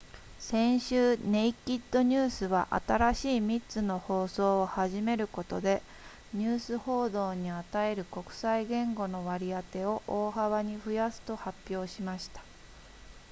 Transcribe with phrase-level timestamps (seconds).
[0.39, 5.83] 先週ネイキッドニュースは新しい3つの放送を始めることで
[6.33, 12.41] ニュース報道に与える国際言語の割り当てを大幅に増やすと発表しました